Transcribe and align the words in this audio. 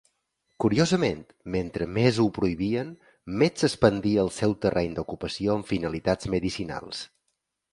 Curiosament, 0.63 1.19
mentre 1.55 1.87
més 1.97 2.17
ho 2.23 2.25
prohibien 2.37 2.89
més 3.41 3.61
s'expandia 3.65 4.23
el 4.27 4.33
seu 4.39 4.57
terreny 4.67 4.97
d'ocupació 5.01 5.59
amb 5.59 5.71
finalitats 5.75 6.33
medicinals. 6.37 7.05